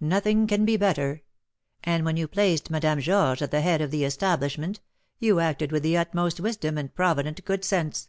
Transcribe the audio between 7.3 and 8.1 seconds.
good sense.